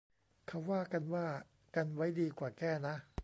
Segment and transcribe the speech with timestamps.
[0.47, 1.27] เขาว่ากันว่า
[1.75, 2.95] กันไว้ดีกว่าแก้นะ